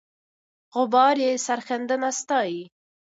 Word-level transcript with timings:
غبار 0.75 1.15
یې 1.25 1.31
سرښندنه 1.45 2.09
ستایي. 2.19 2.61